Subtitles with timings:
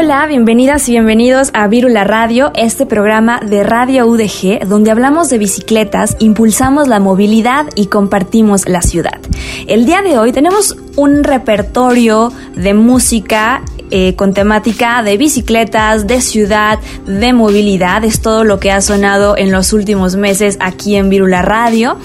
[0.00, 5.38] Hola, bienvenidas y bienvenidos a Virula Radio, este programa de Radio UDG, donde hablamos de
[5.38, 9.18] bicicletas, impulsamos la movilidad y compartimos la ciudad.
[9.66, 16.20] El día de hoy tenemos un repertorio de música eh, con temática de bicicletas, de
[16.20, 18.04] ciudad, de movilidad.
[18.04, 21.96] Es todo lo que ha sonado en los últimos meses aquí en Virula Radio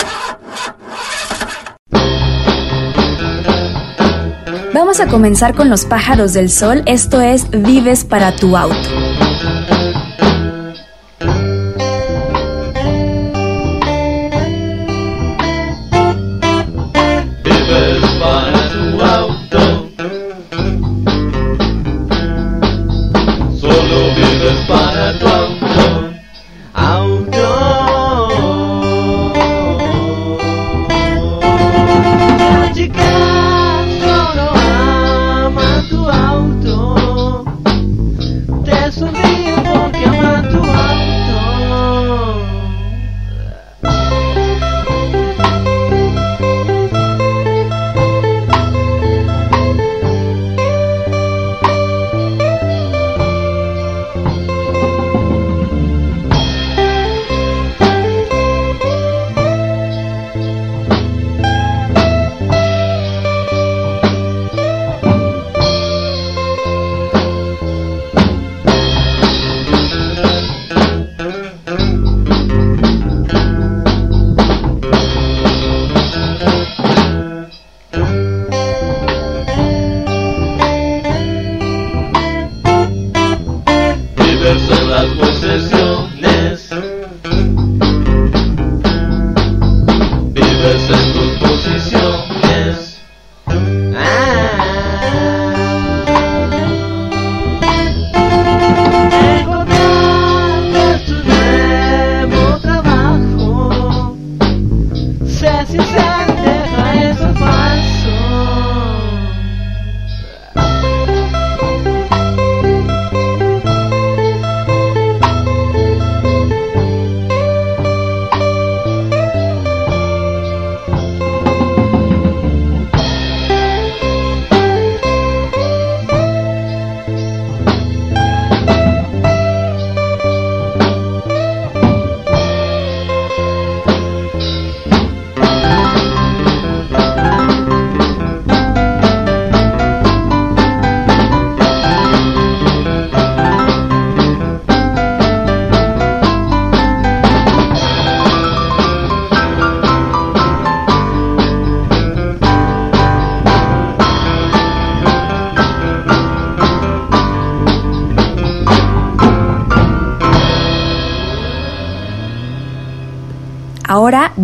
[4.74, 9.03] Vamos a comenzar con los pájaros del sol, esto es Vives para tu auto.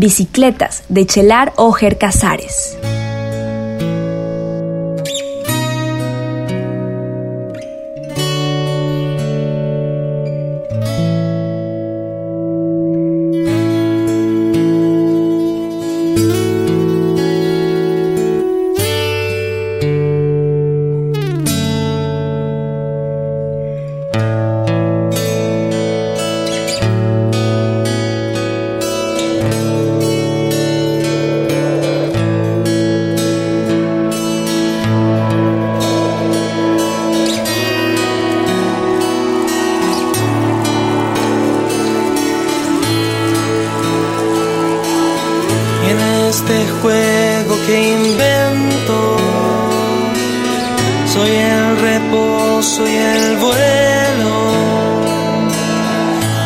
[0.00, 2.80] Bicicletas de Chelar Ojer Casares.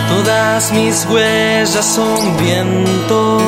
[0.08, 3.38] todas mis huellas son viento.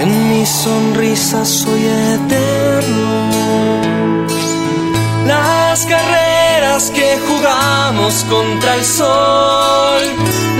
[0.00, 3.42] En mi sonrisa soy eterno.
[5.26, 10.02] Las carreras que jugamos contra el sol,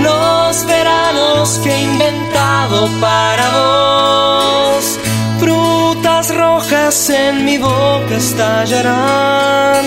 [0.01, 4.99] los veranos que he inventado para vos,
[5.39, 9.85] frutas rojas en mi boca estallarán.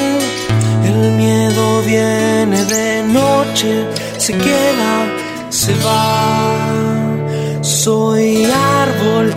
[0.84, 3.86] El miedo viene de noche
[4.26, 5.06] se queda,
[5.50, 7.62] se va.
[7.62, 9.32] Soy árbol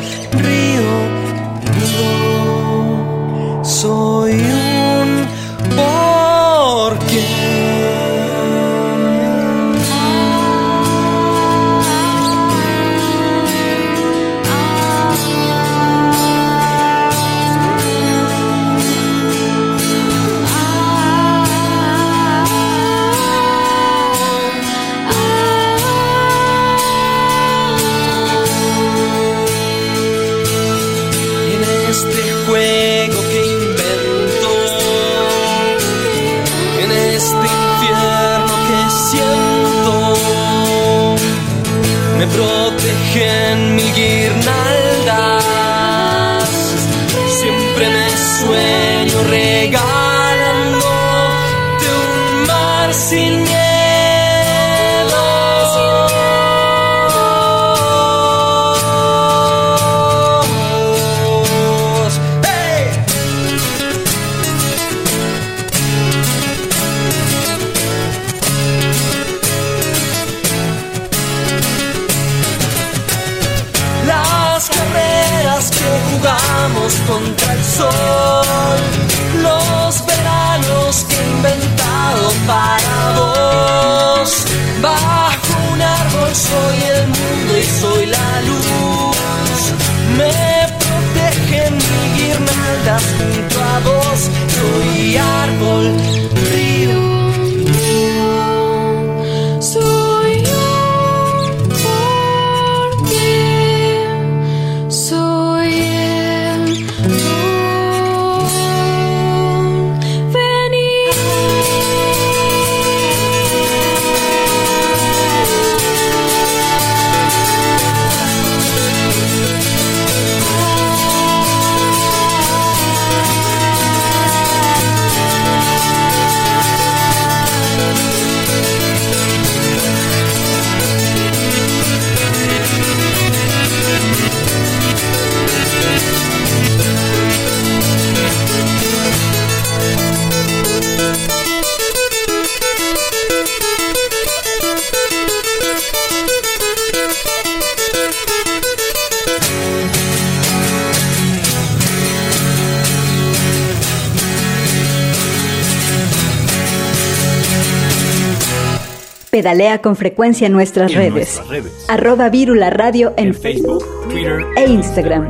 [159.39, 161.41] Pedalea con frecuencia nuestras, redes.
[161.49, 161.85] nuestras.
[161.87, 165.29] Arroba Virula Radio en Facebook, Twitter e Instagram.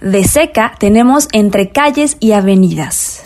[0.00, 3.23] De seca tenemos entre calles y avenidas.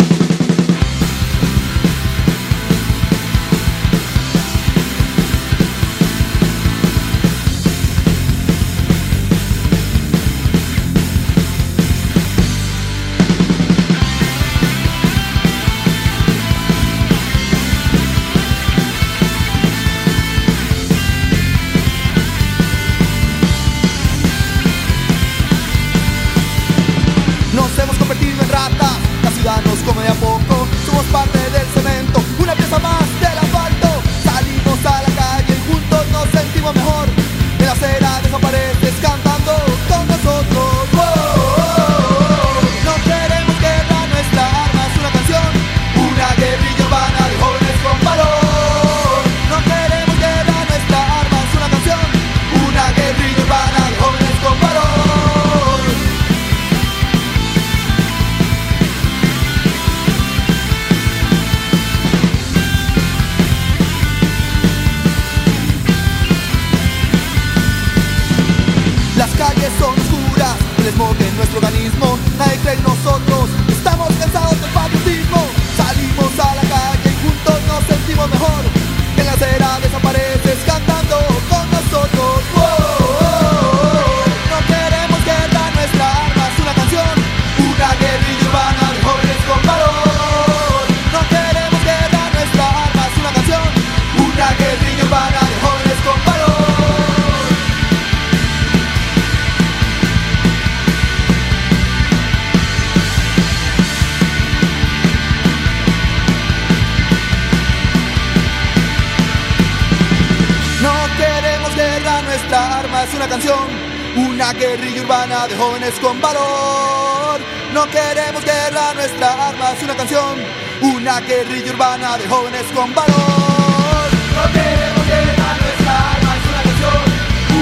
[120.94, 124.08] Una guerrilla urbana de jóvenes con valor.
[124.36, 127.00] No queremos guerra, nuestra arma es una canción,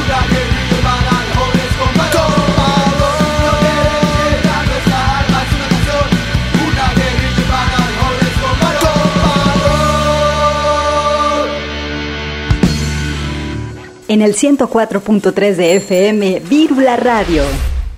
[0.00, 2.36] una guerrilla urbana de jóvenes con valor.
[3.44, 6.06] No queremos guerra, nuestra arma es una canción,
[6.68, 8.96] una guerrilla urbana de jóvenes con valor.
[14.08, 17.42] En el 104.3 de FM, Vírula Radio.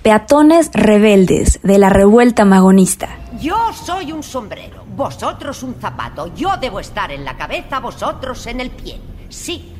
[0.01, 3.17] Peatones rebeldes de la revuelta magonista.
[3.41, 6.27] Yo soy un sombrero, vosotros un zapato.
[6.35, 8.99] Yo debo estar en la cabeza, vosotros en el pie.
[9.29, 9.73] Sí,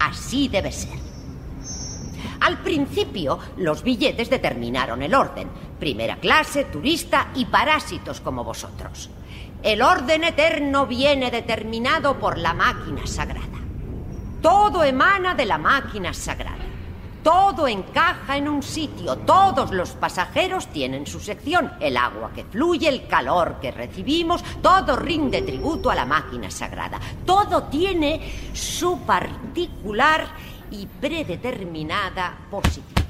[0.00, 0.98] así debe ser.
[2.40, 5.48] Al principio, los billetes determinaron el orden.
[5.78, 9.10] Primera clase, turista y parásitos como vosotros.
[9.62, 13.60] El orden eterno viene determinado por la máquina sagrada.
[14.42, 16.73] Todo emana de la máquina sagrada.
[17.24, 22.86] Todo encaja en un sitio, todos los pasajeros tienen su sección, el agua que fluye,
[22.86, 27.00] el calor que recibimos, todo rinde tributo a la máquina sagrada.
[27.24, 30.26] Todo tiene su particular
[30.70, 33.04] y predeterminada posición.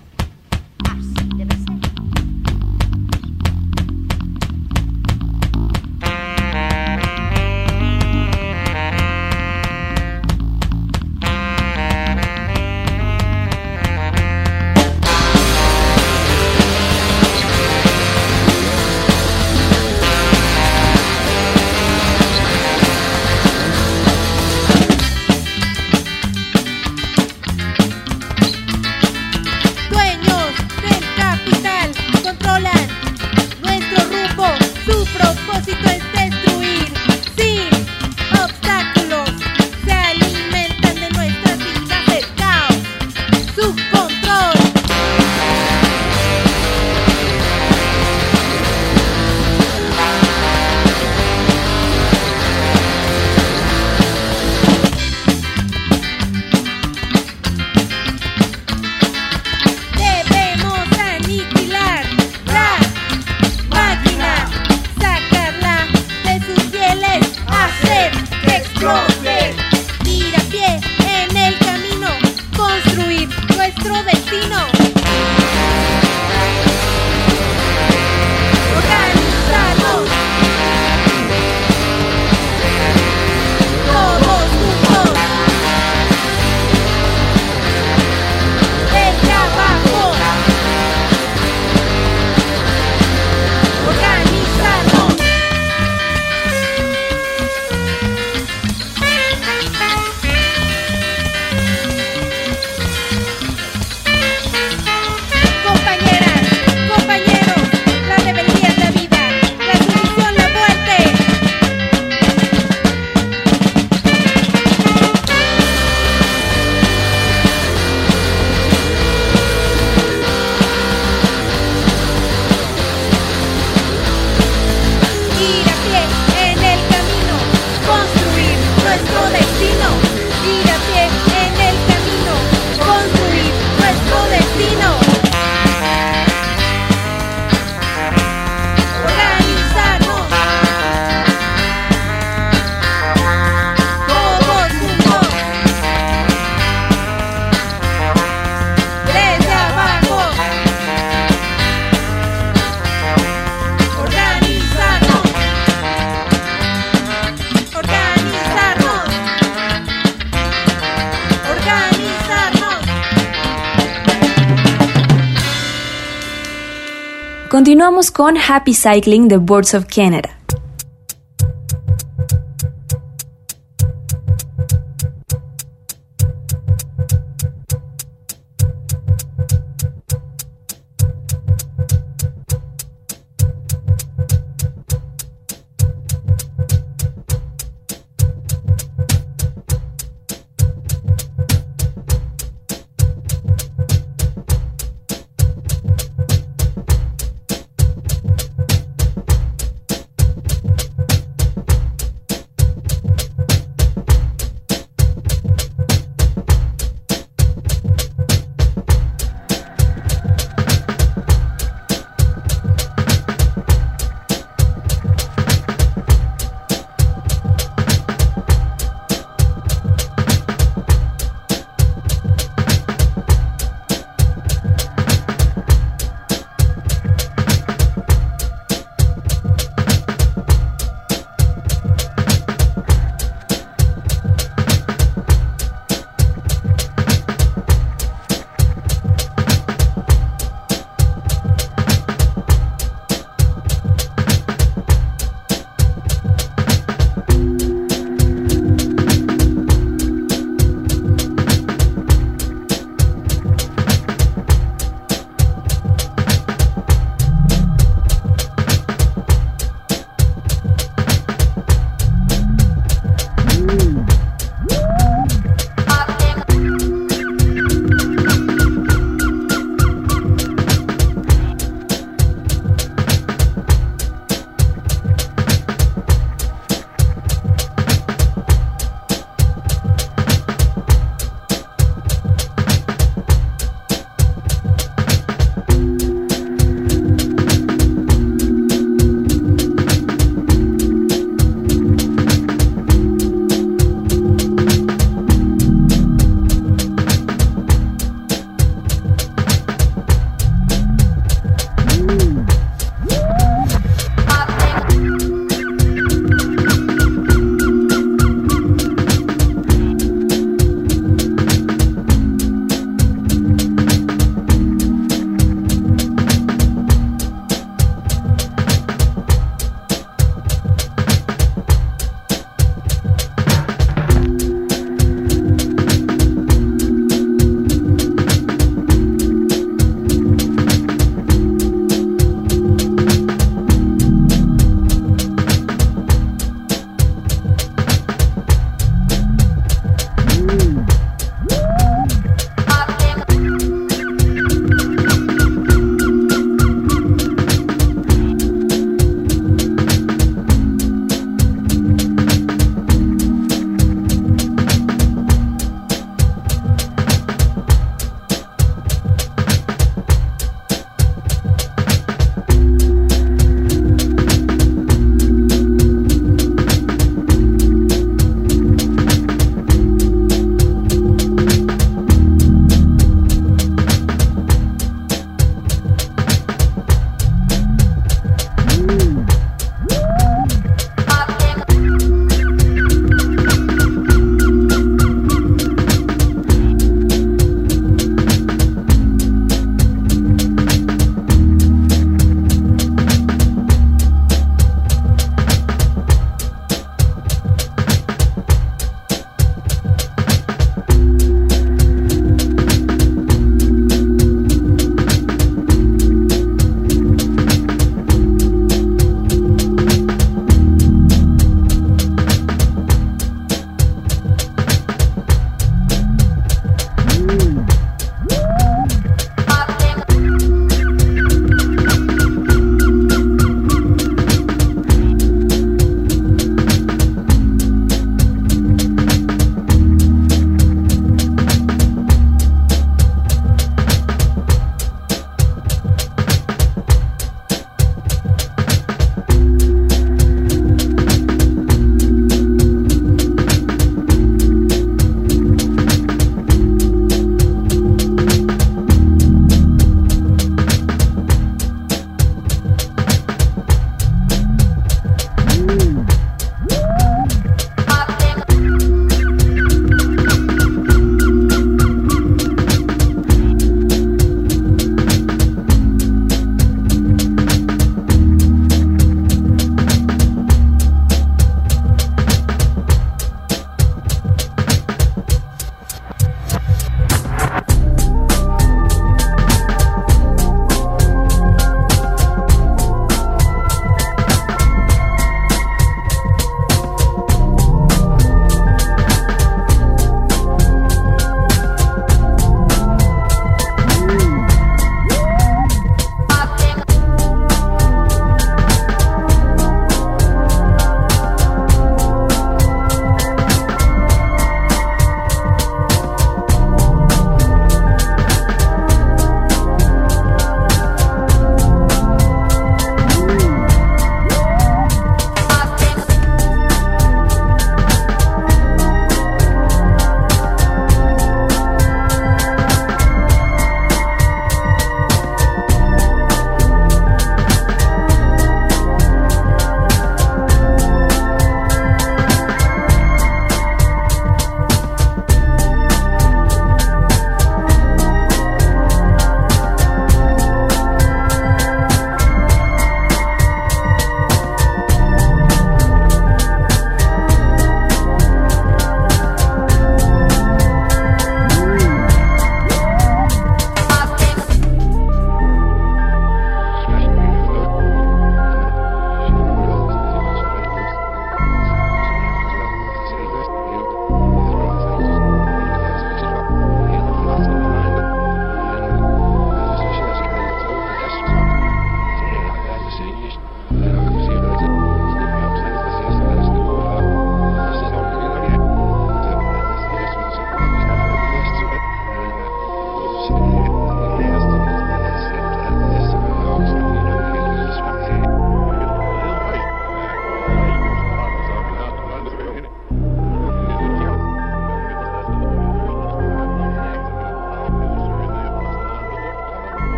[167.65, 170.44] Continuamos con Happy Cycling de Boards of Canada.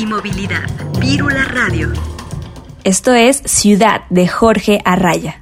[0.00, 0.64] Y movilidad.
[0.98, 1.92] Vírula Radio.
[2.84, 5.39] Esto es Ciudad de Jorge Arraya.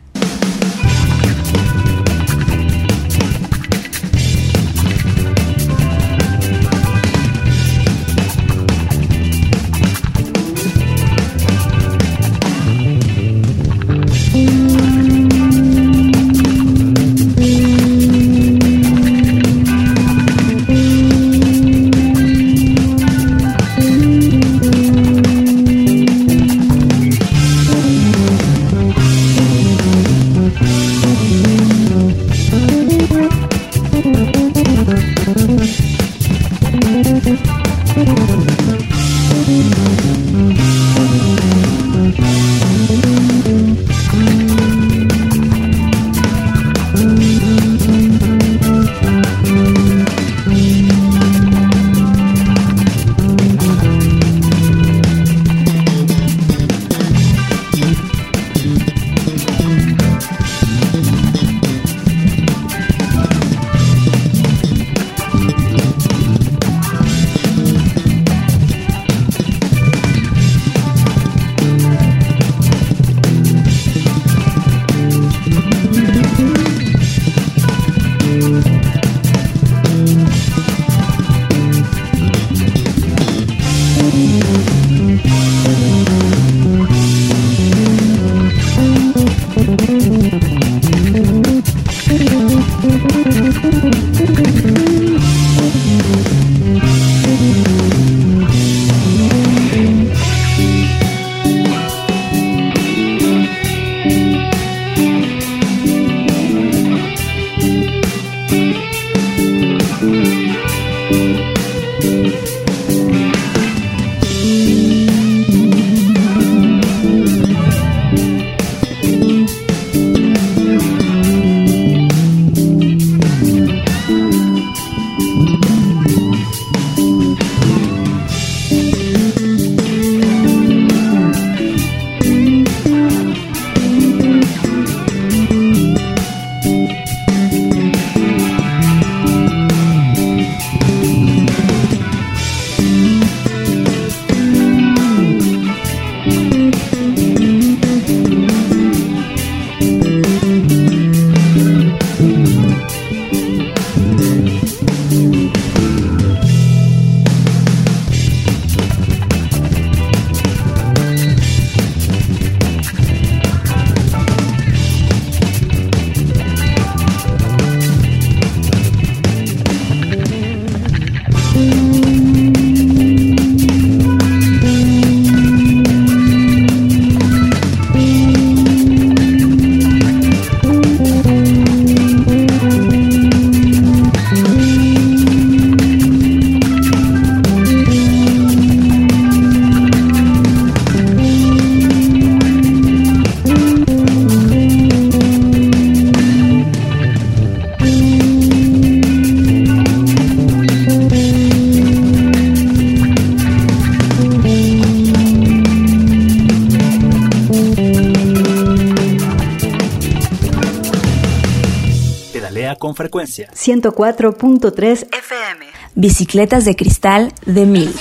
[212.99, 213.49] Frecuencia.
[213.55, 215.67] 104.3 FM.
[215.95, 217.95] Bicicletas de cristal de mil.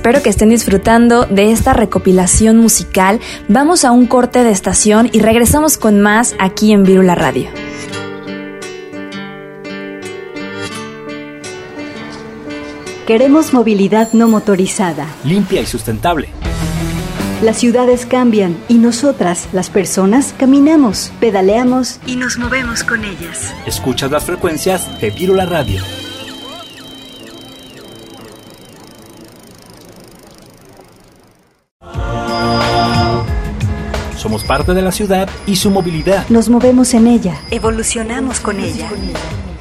[0.00, 3.20] Espero que estén disfrutando de esta recopilación musical.
[3.48, 7.50] Vamos a un corte de estación y regresamos con más aquí en Virula Radio.
[13.06, 15.06] Queremos movilidad no motorizada.
[15.22, 16.30] Limpia y sustentable.
[17.42, 23.52] Las ciudades cambian y nosotras, las personas, caminamos, pedaleamos y nos movemos con ellas.
[23.66, 25.82] Escuchas las frecuencias de Virula Radio.
[34.30, 36.28] Somos parte de la ciudad y su movilidad.
[36.28, 37.36] Nos movemos en ella.
[37.50, 38.88] Evolucionamos con ella.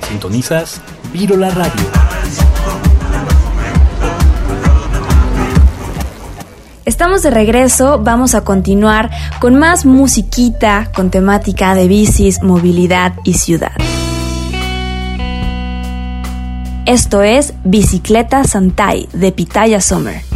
[0.07, 0.79] Sintonizas
[1.11, 1.89] Virula Radio.
[6.85, 9.09] Estamos de regreso, vamos a continuar
[9.41, 13.71] con más musiquita con temática de bicis, movilidad y ciudad.
[16.85, 20.28] Esto es Bicicleta Santai de Pitaya Summer.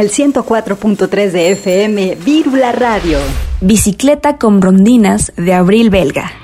[0.00, 3.18] El 104.3 de FM, Vírula Radio.
[3.60, 6.39] Bicicleta con rondinas de Abril Belga.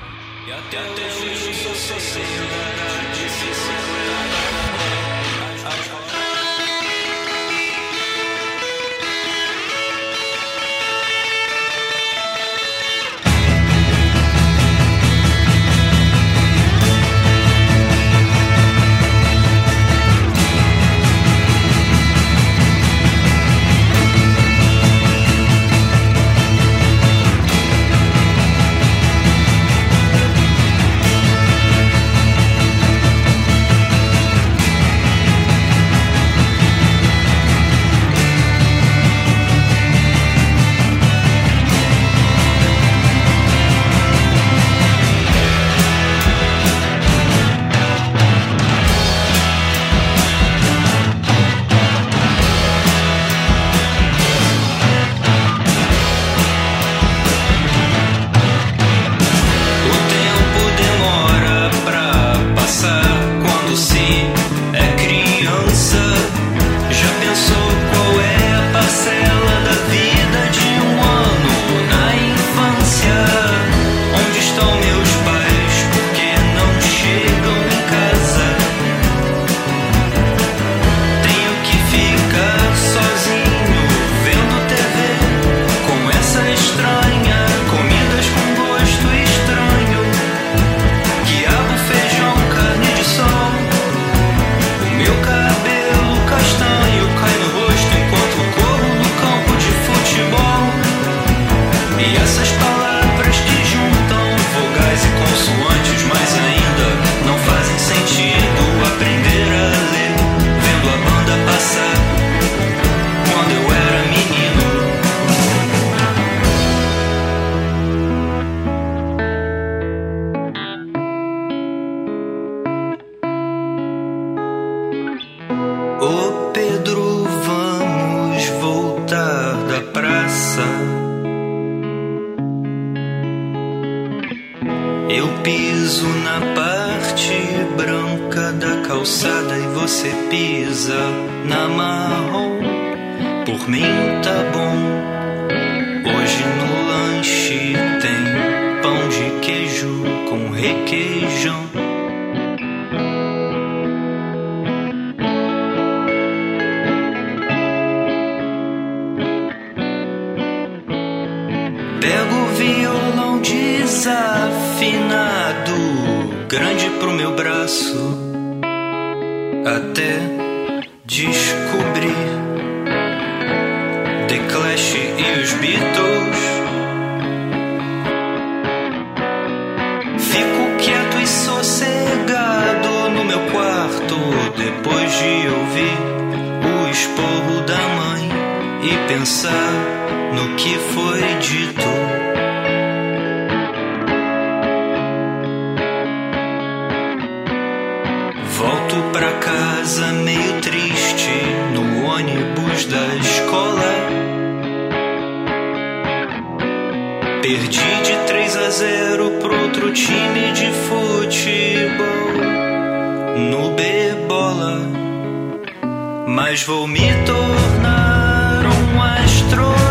[216.37, 219.86] Mas vou me tornar um astronauta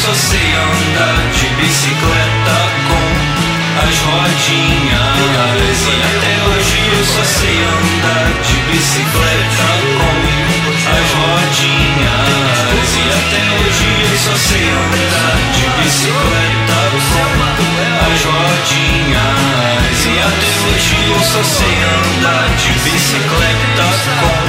[0.00, 2.56] só sei andar de bicicleta
[2.88, 3.04] com
[3.86, 5.20] as rodinhas.
[5.84, 10.16] E até hoje eu só sei andar de bicicleta com
[10.96, 12.88] as rodinhas.
[12.96, 16.80] E até hoje eu só sei andar de bicicleta
[17.10, 17.28] com
[18.10, 20.00] as rodinhas.
[20.06, 23.86] E até hoje eu só sei andar de bicicleta
[24.20, 24.39] com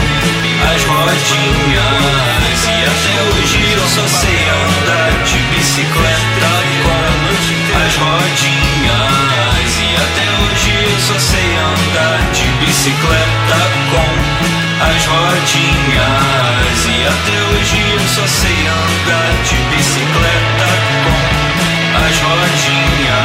[0.92, 2.62] as rodinhas.
[2.68, 6.52] E até hoje eu só sei andar de bicicleta
[6.84, 7.02] com
[7.78, 9.72] as rodinhas.
[9.80, 14.12] E até hoje eu só sei andar de bicicleta com
[14.84, 16.80] as rodinhas.
[16.86, 20.70] E até hoje eu só sei andar de bicicleta
[21.06, 21.20] com
[22.06, 23.21] as rodinhas.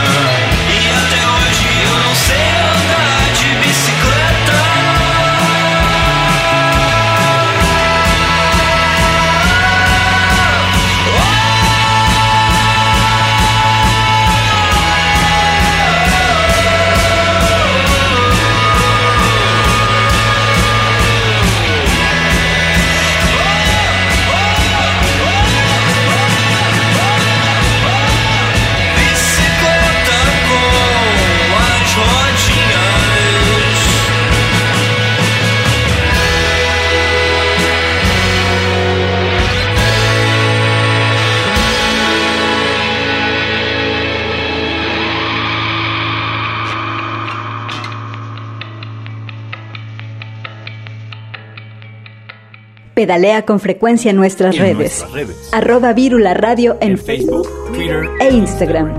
[53.07, 54.77] Pedalea con frecuencia en nuestras En redes.
[54.77, 55.49] nuestras redes.
[55.53, 58.93] Arroba Vírula Radio en, En Facebook, Twitter e Instagram.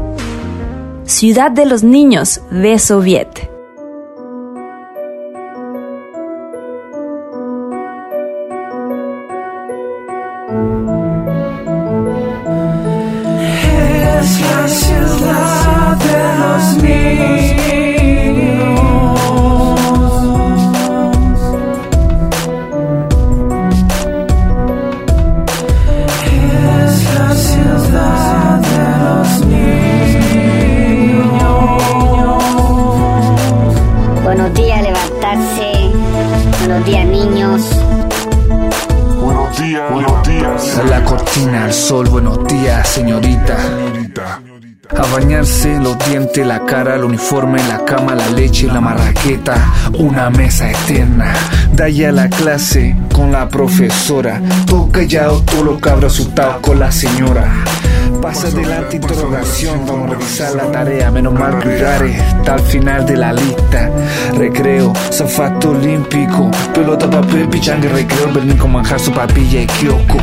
[1.04, 3.28] Ciudad de los Niños de Soviet.
[49.94, 51.34] Una mesa eterna.
[51.74, 56.80] De ahí a la clase con la profesora, todo callado, todo lo cabro asustado con
[56.80, 57.52] la señora.
[58.28, 63.16] Pasa adelante interrogación, vamos a revisar la tarea, menos mal que está al final de
[63.16, 63.90] la lista.
[64.34, 70.18] Recreo, zafato olímpico, pelota, papel, pichanga, recreo, bernico, manjar, su papilla y kiosco.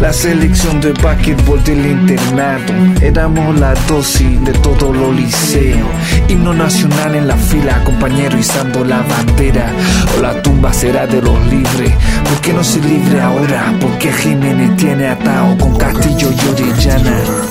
[0.00, 5.86] La selección de básquetbol del internado, éramos la dosis de todo lo liceo.
[6.28, 9.70] Himno nacional en la fila, compañero izando la bandera.
[10.16, 11.92] O la tumba será de los libres,
[12.24, 13.74] ¿por qué no se libre ahora?
[13.78, 17.49] Porque Jiménez tiene atado con Castillo y Orellana.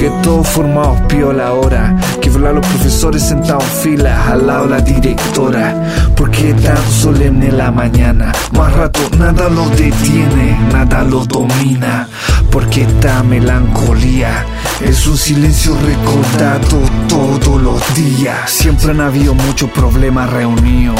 [0.00, 1.94] Porque todos formados piola ahora.
[2.22, 5.74] Que volar los profesores sentados en fila Al lado la directora.
[6.16, 8.32] Porque tan solemne la mañana.
[8.52, 12.08] Más rato nada lo detiene Nada lo domina.
[12.50, 14.46] Porque esta melancolía.
[14.80, 18.50] Es un silencio recordado todos los días.
[18.50, 20.98] Siempre han habido muchos problemas reunidos.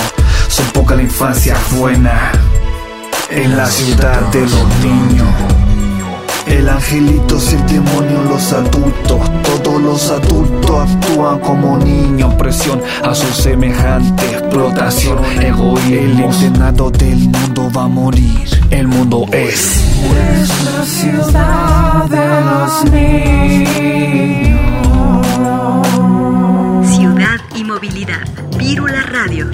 [0.48, 2.32] Son poca la infancia buena
[3.30, 5.59] En la ciudad de los niños
[6.46, 13.14] el angelito es el demonio, los adultos, todos los adultos actúan como niños, presión a
[13.14, 15.94] su semejante, explotación, egoísmo.
[15.94, 19.84] El internado del mundo va a morir, el mundo es.
[20.40, 24.60] Es la ciudad de los niños.
[26.96, 28.26] Ciudad y movilidad.
[28.56, 29.50] Vírula Radio.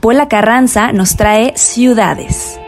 [0.00, 2.58] Pola Carranza nos trae ciudades.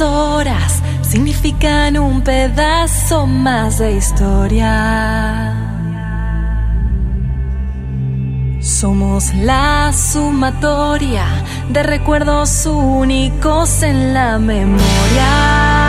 [0.00, 5.54] Horas significan un pedazo más de historia.
[8.60, 11.26] Somos la sumatoria
[11.70, 15.87] de recuerdos únicos en la memoria.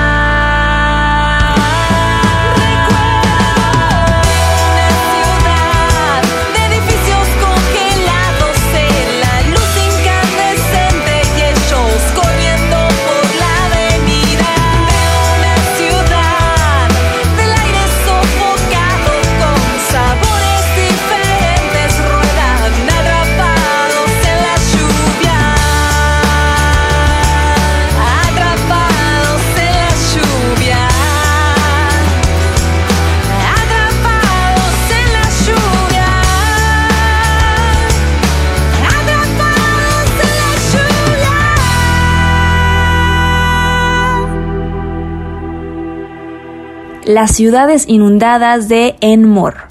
[47.09, 49.68] Las ciudades inundadas de Enmore.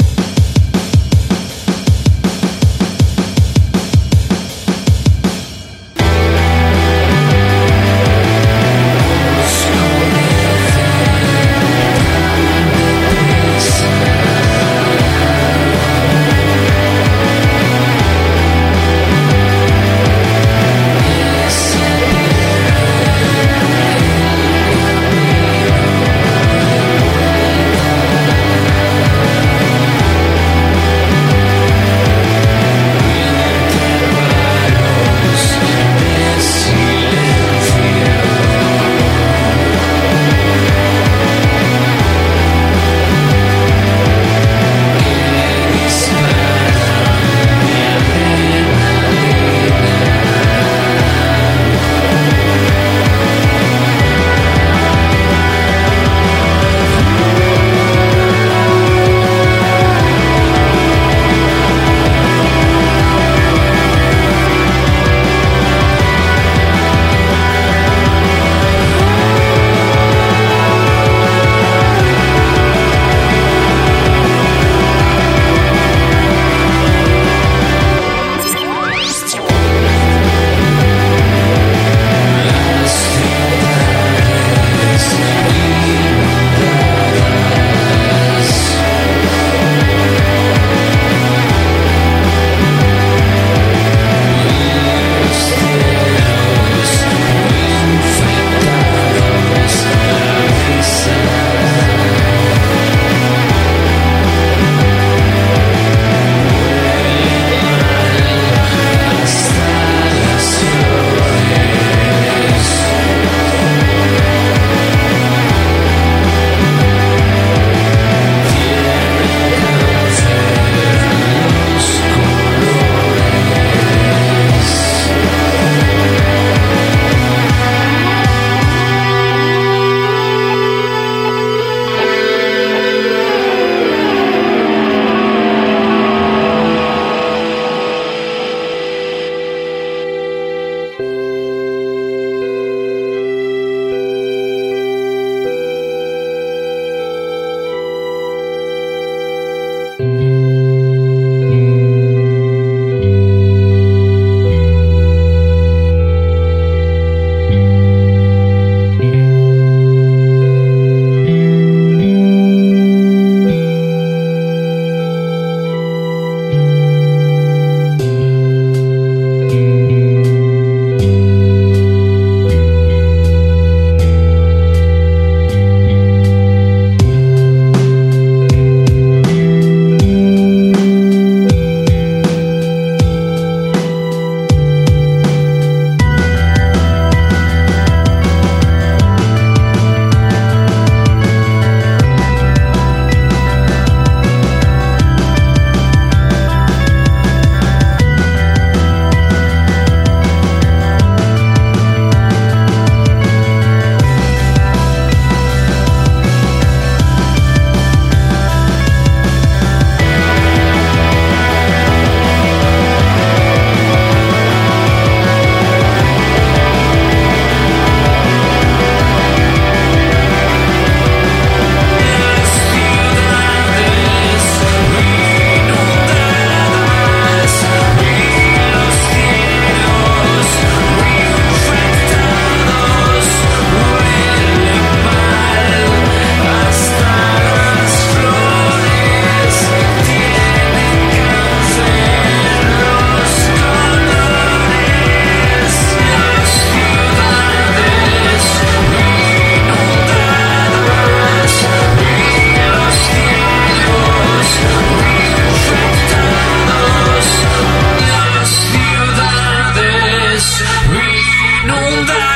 [262.07, 262.29] that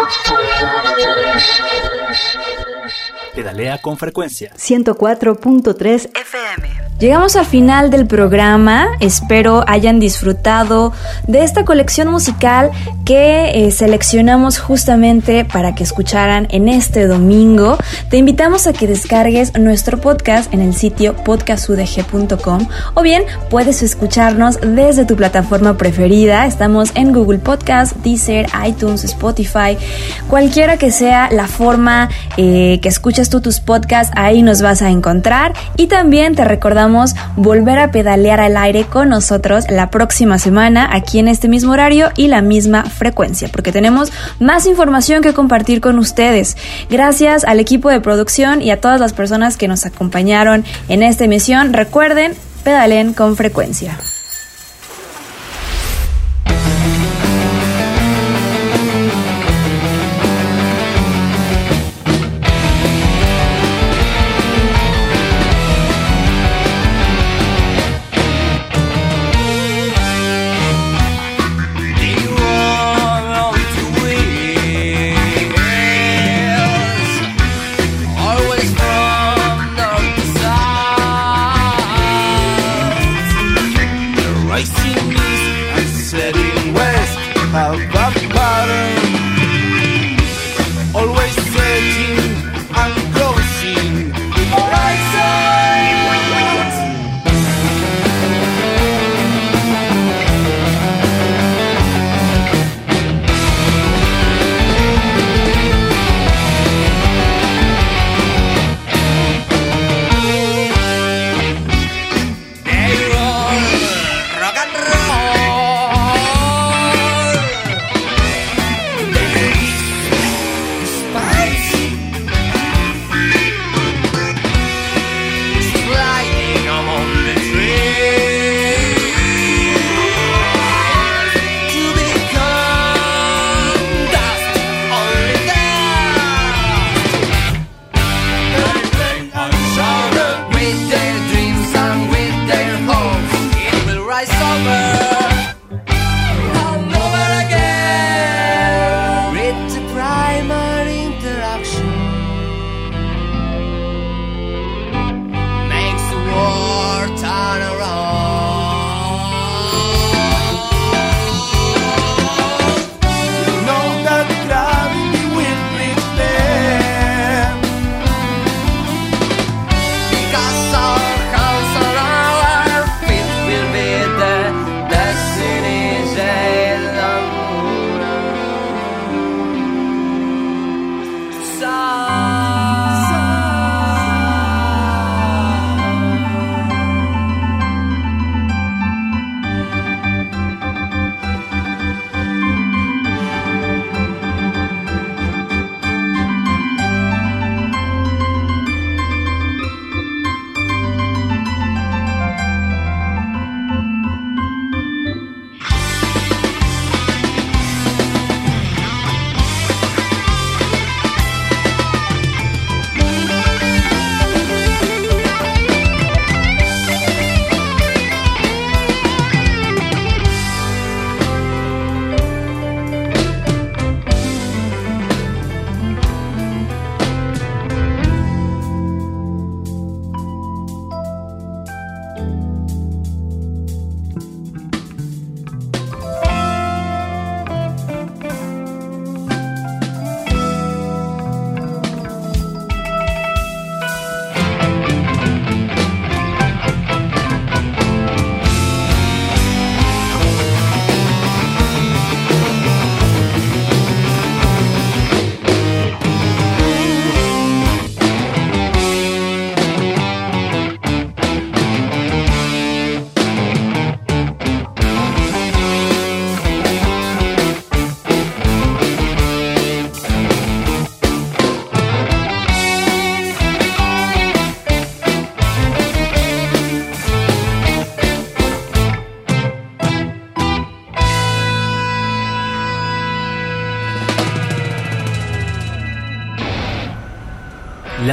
[0.00, 0.23] us.
[3.44, 4.52] Pedalea con frecuencia.
[4.56, 6.84] 104.3 FM.
[6.98, 10.92] Llegamos al final del programa, espero hayan disfrutado
[11.26, 12.70] de esta colección musical
[13.04, 17.76] que eh, seleccionamos justamente para que escucharan en este domingo.
[18.10, 24.60] Te invitamos a que descargues nuestro podcast en el sitio podcastudg.com o bien puedes escucharnos
[24.62, 26.46] desde tu plataforma preferida.
[26.46, 29.76] Estamos en Google Podcast, Deezer, iTunes, Spotify,
[30.30, 35.52] cualquiera que sea la forma eh, que escuchas tus podcasts, ahí nos vas a encontrar
[35.76, 41.18] y también te recordamos volver a pedalear al aire con nosotros la próxima semana aquí
[41.18, 45.98] en este mismo horario y la misma frecuencia, porque tenemos más información que compartir con
[45.98, 46.56] ustedes.
[46.90, 51.24] Gracias al equipo de producción y a todas las personas que nos acompañaron en esta
[51.24, 51.72] emisión.
[51.72, 52.32] Recuerden,
[52.64, 53.98] pedalen con frecuencia.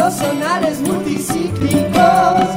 [0.00, 2.49] los sonares multicíclicos.